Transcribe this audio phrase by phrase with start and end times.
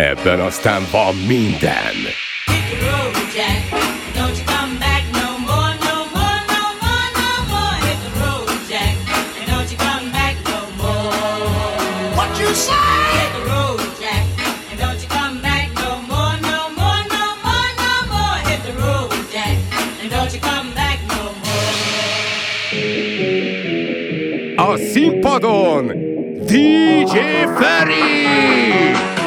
[0.00, 1.94] Ebben aztán van minden.
[24.56, 25.86] A színpadon
[26.46, 27.18] DJ
[27.58, 29.19] Ferry!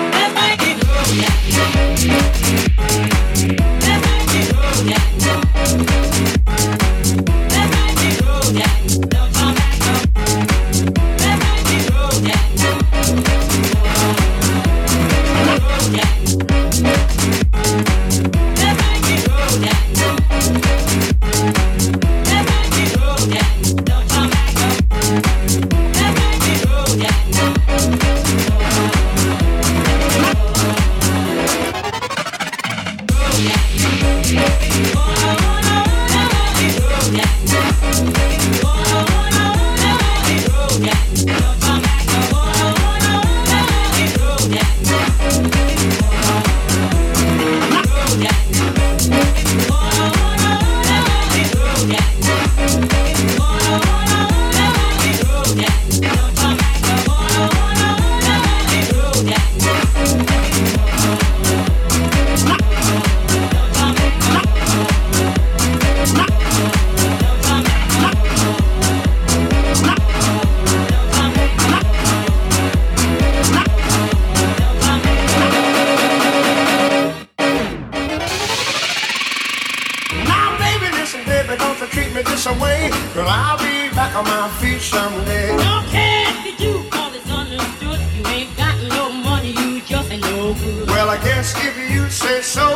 [81.47, 82.89] baby, don't you treat me this way.
[83.13, 85.55] Girl, I'll be back on my feet someday.
[85.57, 87.99] Don't care if you do fall understood.
[88.15, 90.87] You ain't got no money, you just ain't no good.
[90.87, 92.67] Well, I guess if you say so,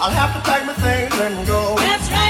[0.00, 1.76] I'll have to pack my things and go.
[1.76, 2.29] That's right.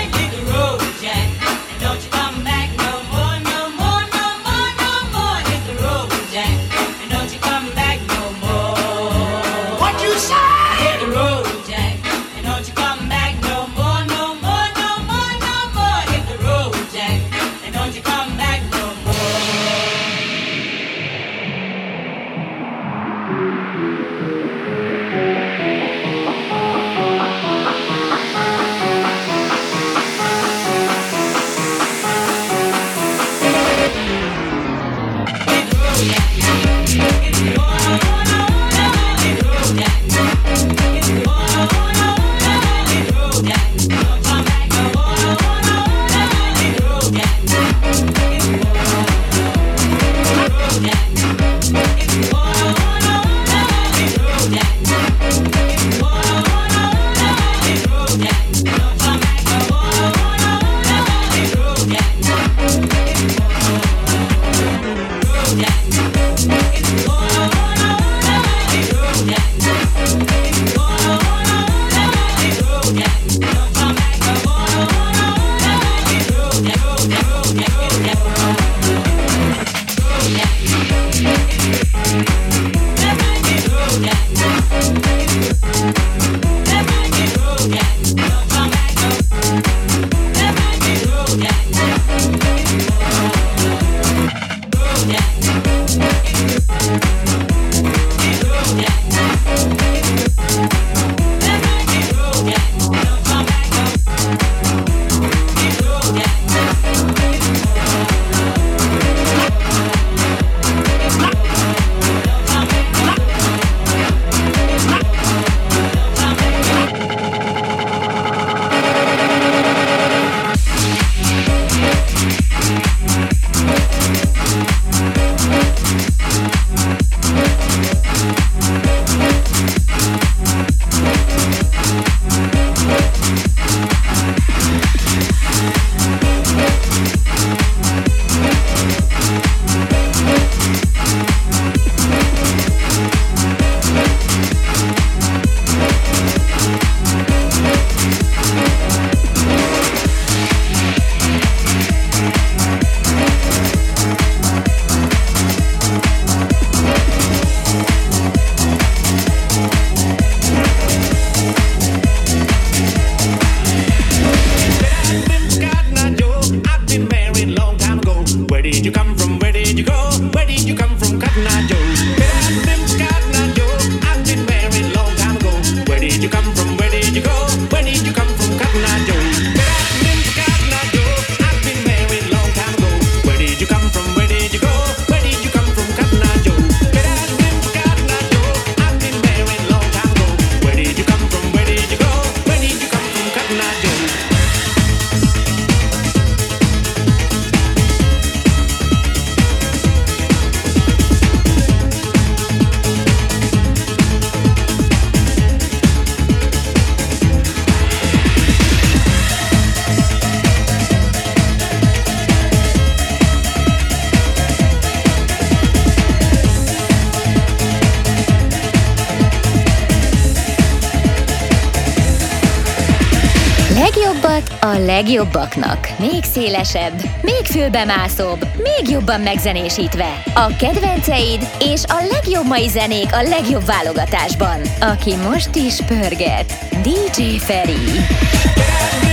[225.01, 225.89] Legjobbaknak.
[225.99, 226.93] Még szélesebb,
[227.23, 230.23] még fülbemászóbb, még jobban megzenésítve.
[230.35, 234.61] A kedvenceid és a legjobb mai zenék a legjobb válogatásban.
[234.81, 236.53] Aki most is pörget.
[236.83, 239.10] DJ Feri.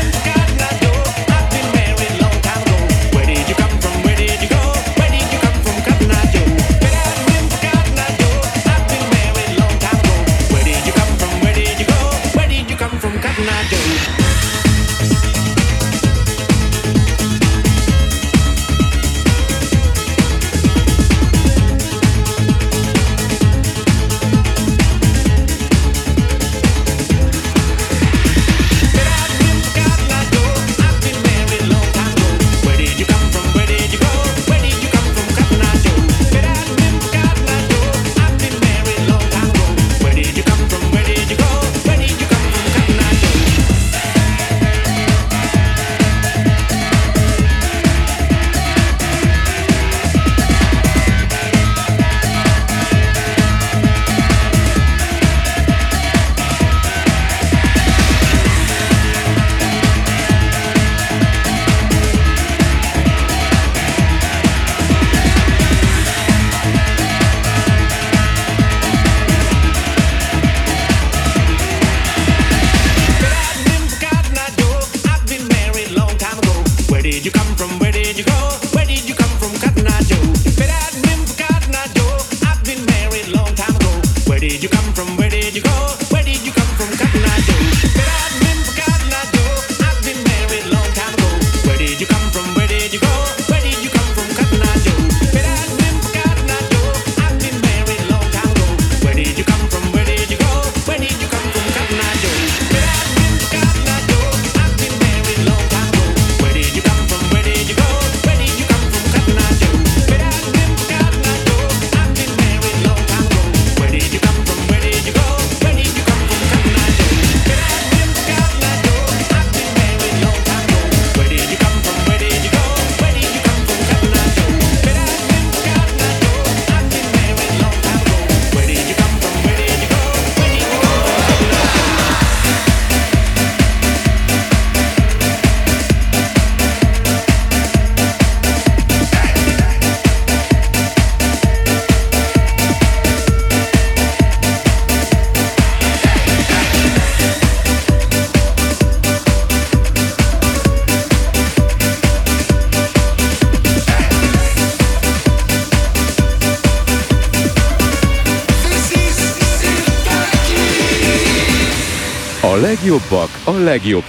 [162.97, 164.06] Legjobbak a legjobb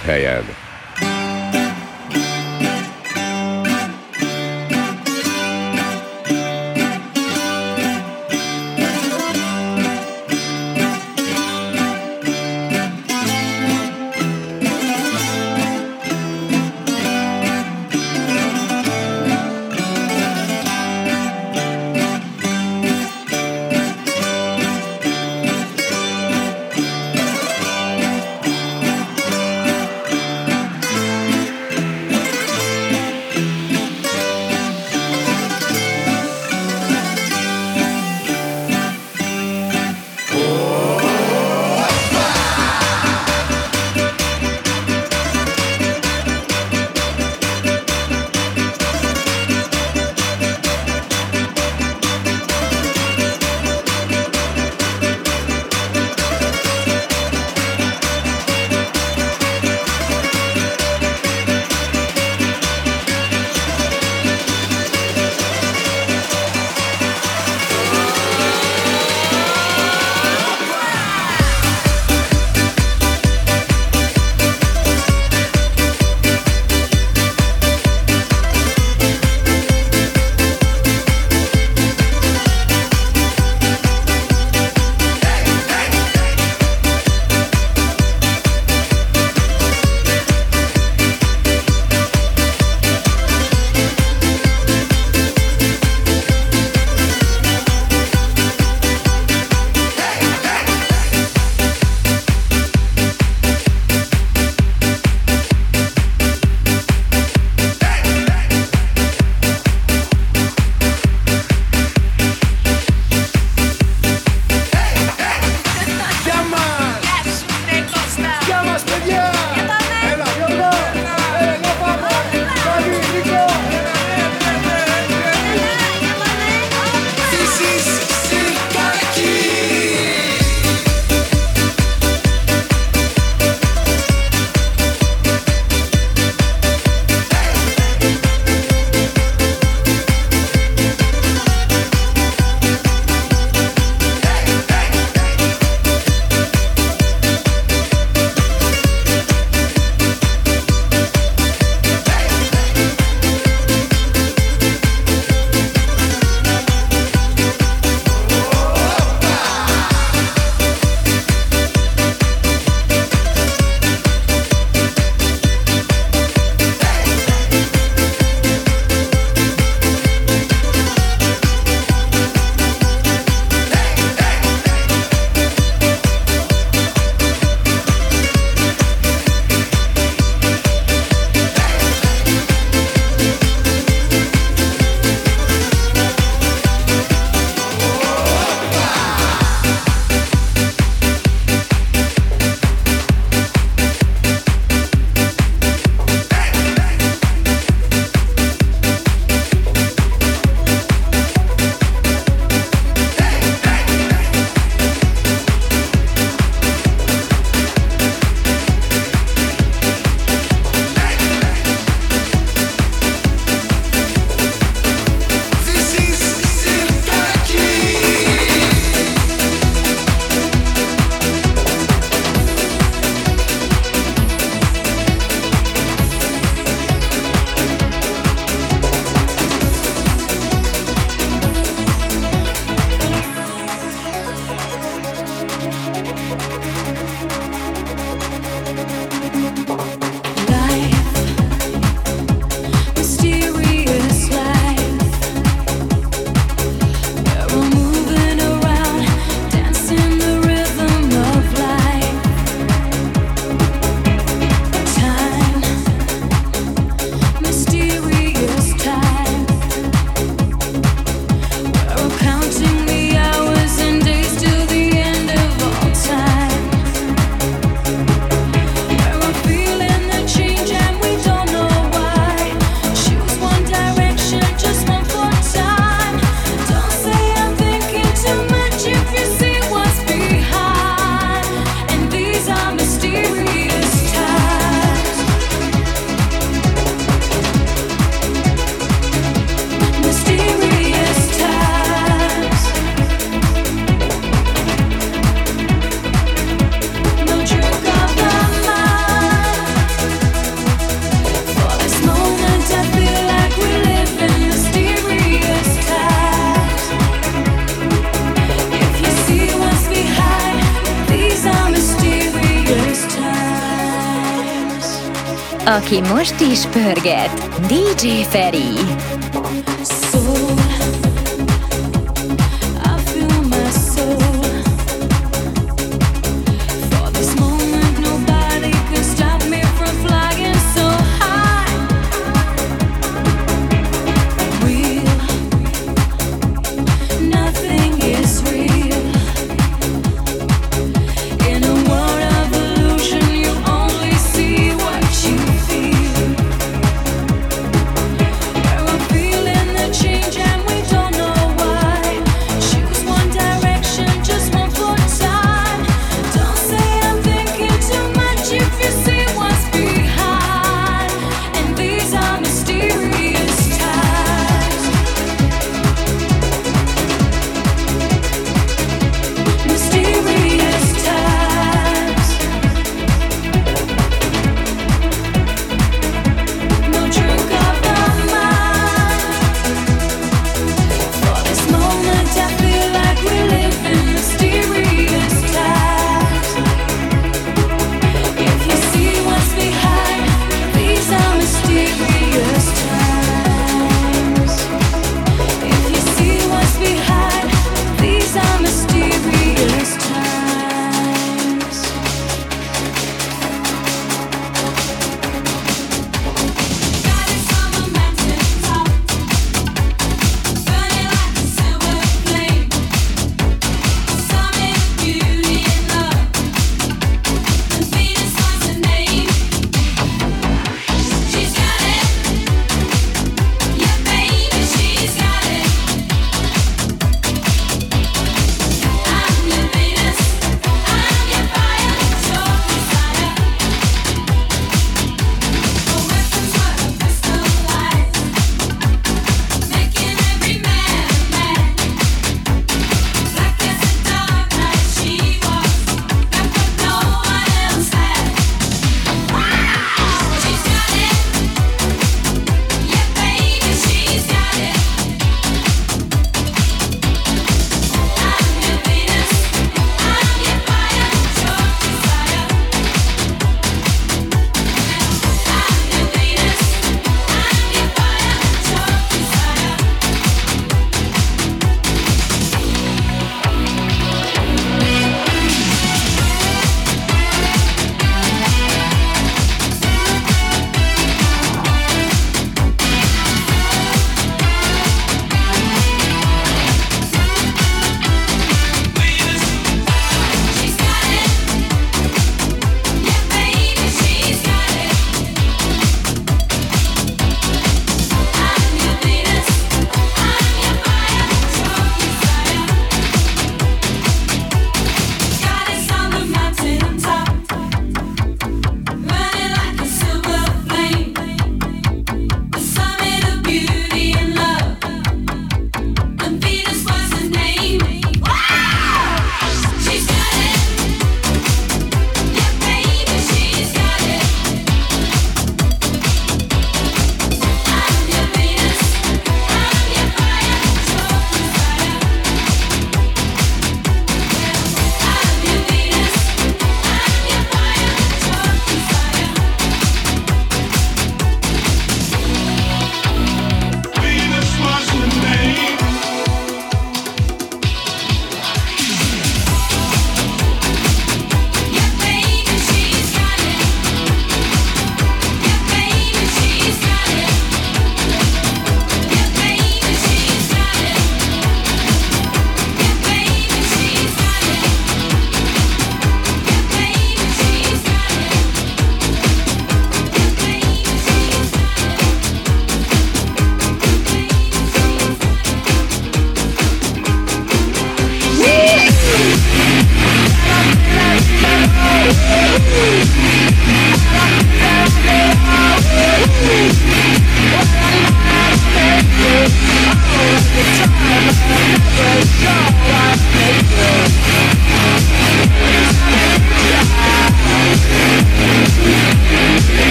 [315.89, 317.31] aki most is pörget,
[317.67, 318.88] DJ Feri.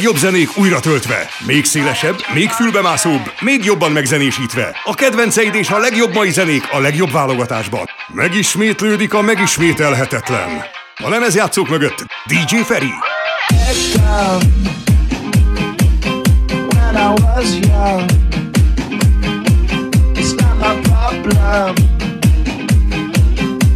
[0.00, 1.28] Legjobb zenék újra töltve.
[1.46, 4.76] Még szélesebb, még fülbemászóbb, még jobban megzenésítve.
[4.84, 7.88] A kedvenceid és a legjobb mai zenék a legjobb válogatásban.
[8.12, 10.64] Megismétlődik a megismételhetetlen.
[11.04, 12.92] A lemezjátszók mögött DJ Feri.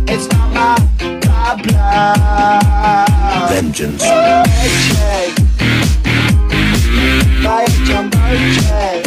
[0.06, 0.93] It's not my
[1.56, 3.48] problem.
[3.48, 4.02] Vengeance.
[7.84, 8.18] Jumbo
[8.54, 9.04] check.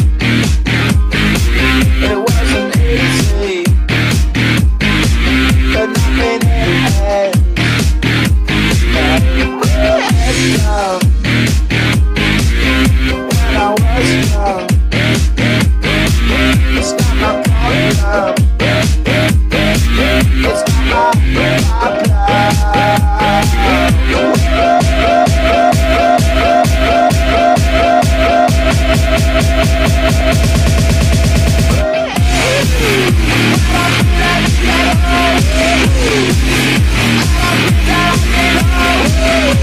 [1.99, 3.63] It wasn't easy.
[5.73, 6.39] But nothing
[10.57, 10.99] down.
[10.99, 11.06] When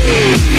[0.05, 0.55] Yeah.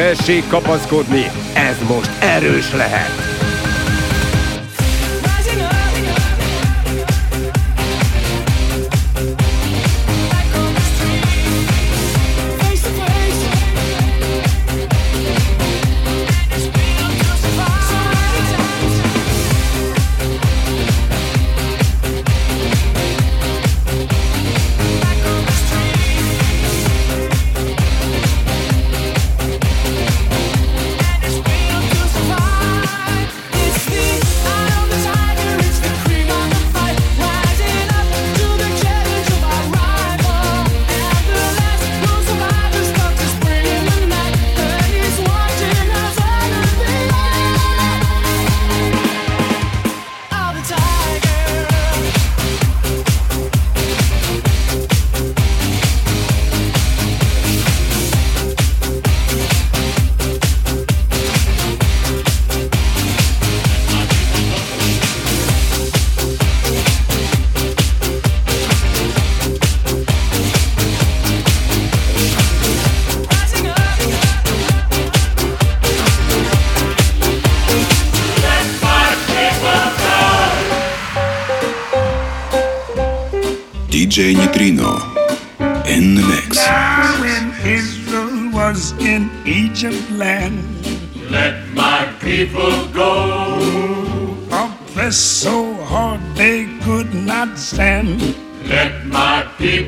[0.00, 3.39] Tessék kapaszkodni, ez most erős lehet!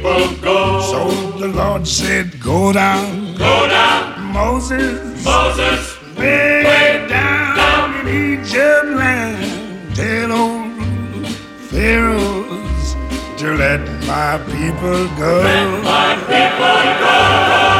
[0.02, 0.80] people go.
[0.80, 8.38] So the Lord said, Go down, go down, Moses, Moses, way, way down, down in
[8.40, 9.94] Egypt land.
[9.94, 11.26] Tell old
[11.70, 12.96] Pharaohs
[13.38, 15.42] to let my people go.
[15.42, 17.71] Let my people go.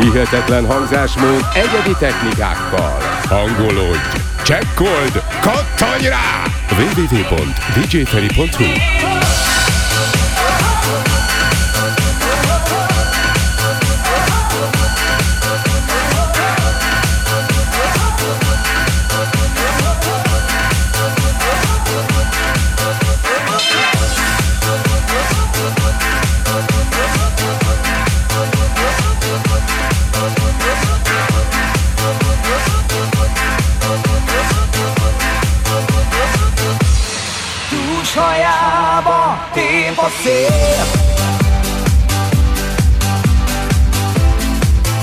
[0.00, 3.00] Hihetetlen hangzásmód egyedi technikákkal.
[3.28, 3.98] Hangolódj,
[4.42, 6.42] csekkold, kattanj rá!
[6.68, 8.64] www.djferi.hu
[40.02, 40.84] a szél.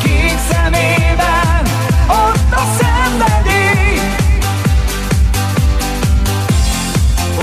[0.03, 1.65] Kék szemében
[2.07, 3.99] ott a szenvedély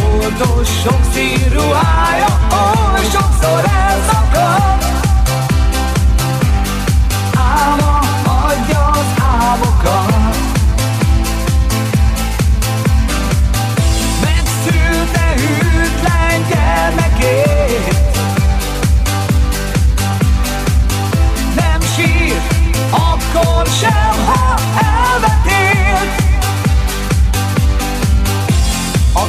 [0.02, 4.84] Oldos sok színruhája, oly sokszor elszakad.
[7.36, 7.98] Álma
[8.46, 10.13] adja az álmokat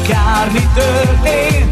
[0.08, 1.64] Akármi történt,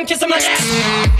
[0.00, 1.19] one kiss, I'm like.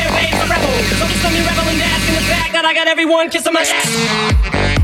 [2.61, 4.80] that I got everyone kissing my ass.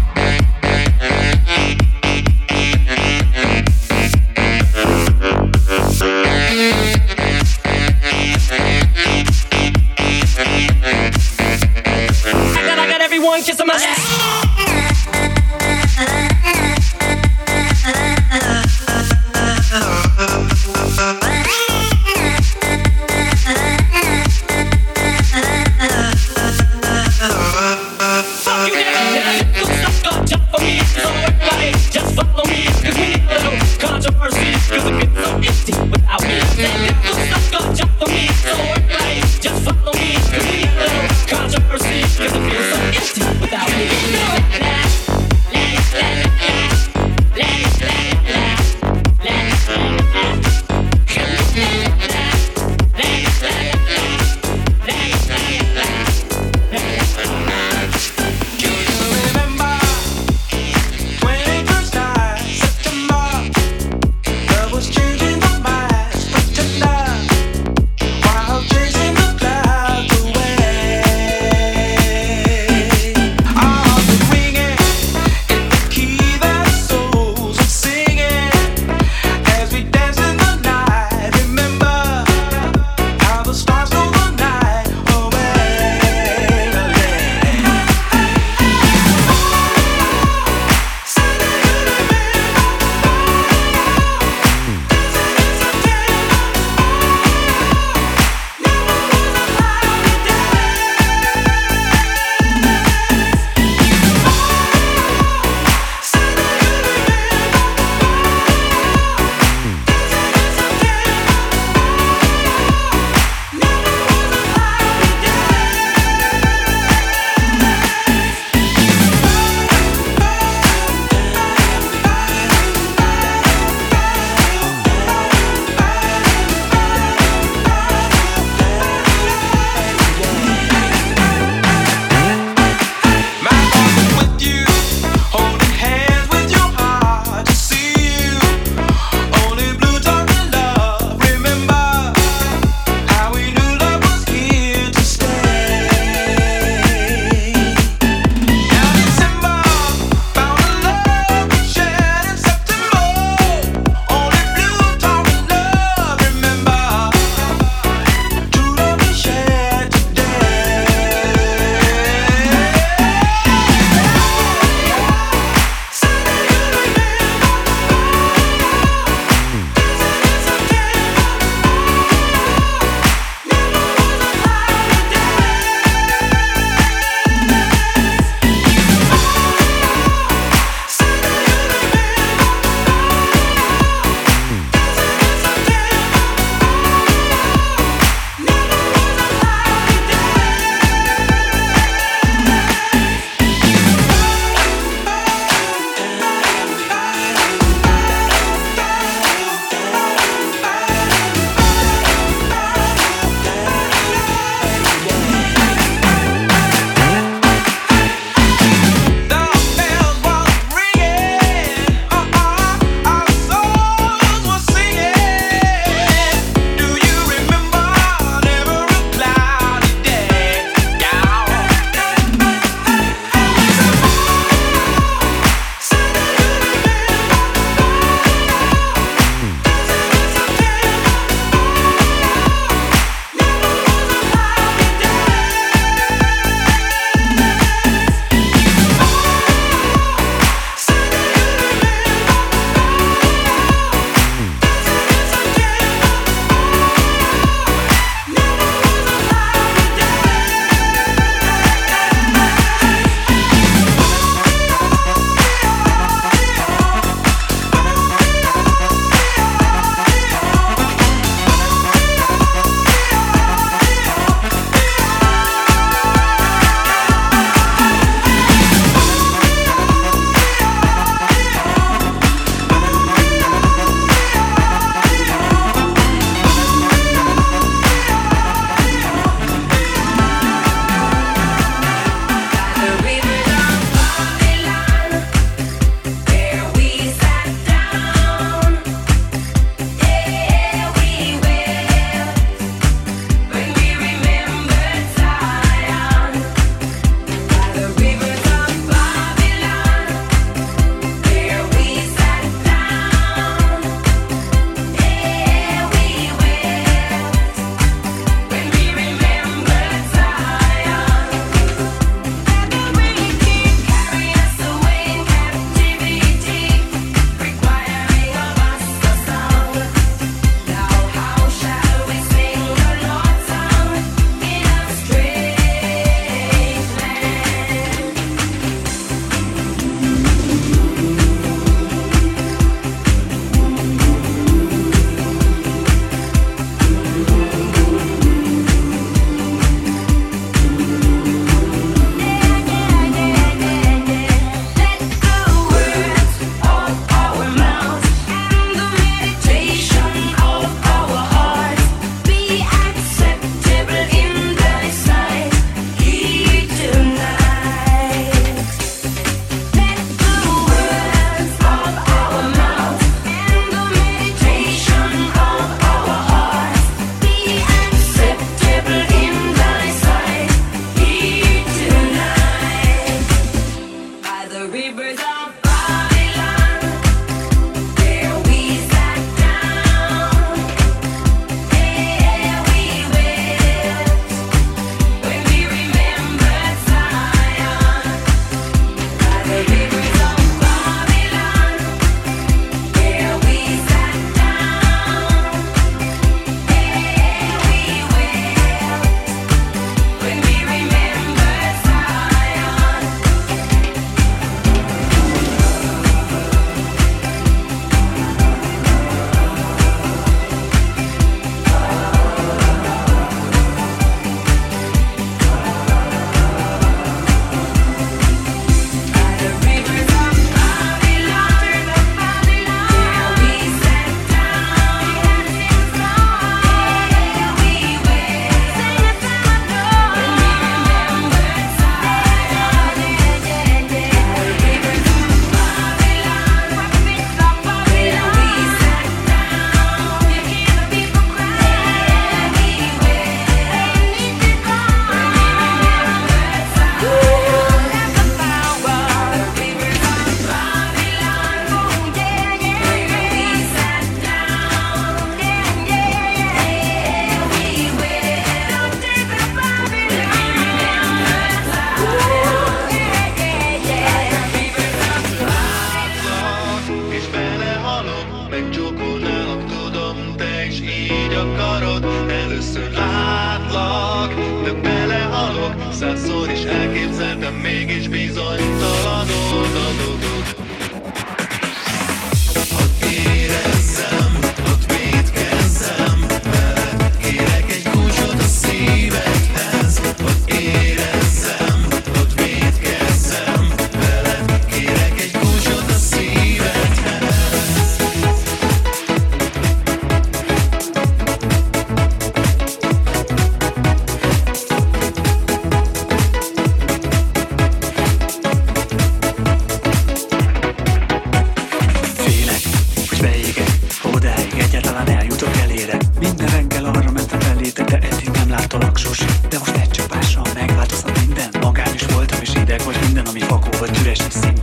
[524.08, 524.57] Preste-se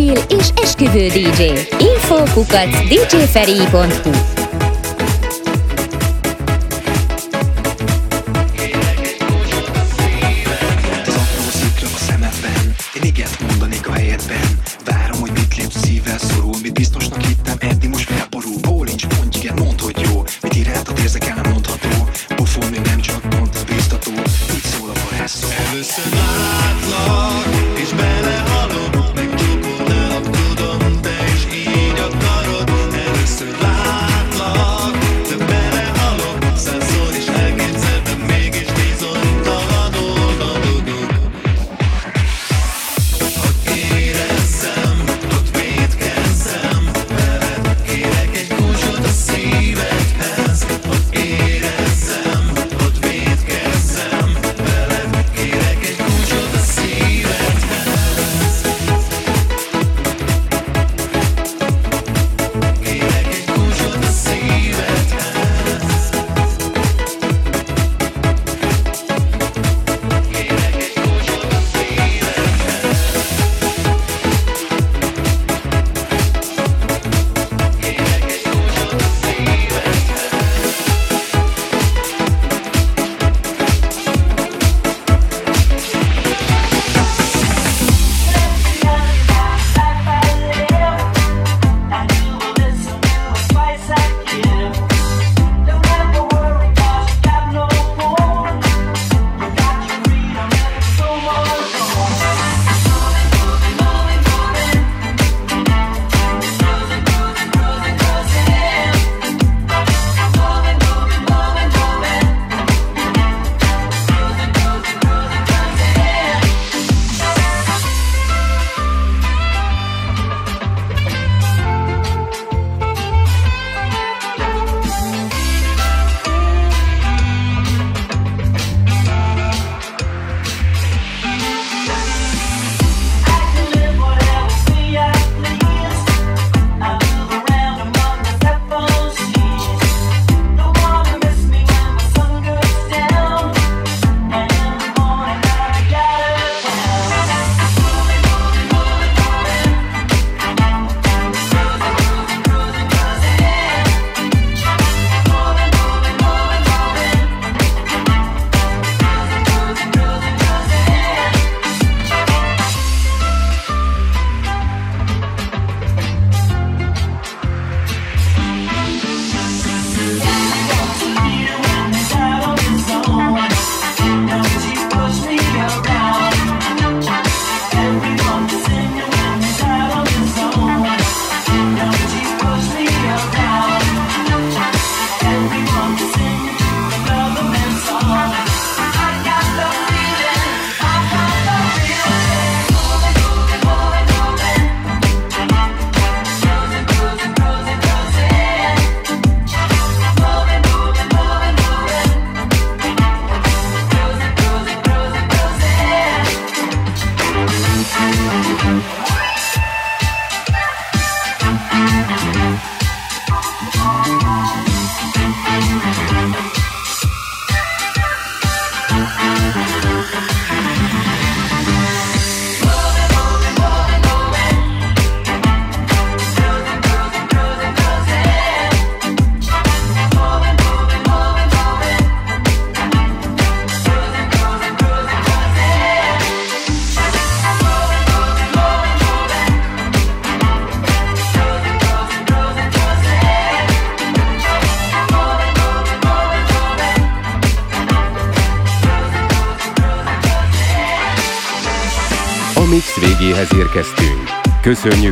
[0.00, 1.42] mobil és esküvő DJ.
[1.78, 4.39] Info kukac djferi.hu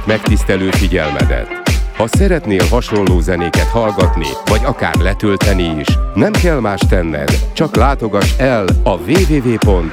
[0.09, 1.49] megtisztelő figyelmedet!
[1.97, 8.39] Ha szeretnél hasonló zenéket hallgatni, vagy akár letölteni is, nem kell más tenned, csak látogass
[8.39, 9.93] el a www.djferi.hu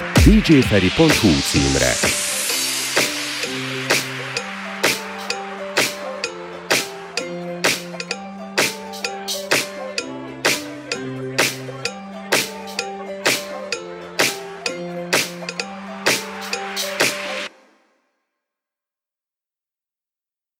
[1.41, 2.14] címre.